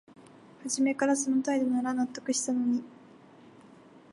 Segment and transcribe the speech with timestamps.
[0.63, 2.83] はじめからその態度なら納得したのに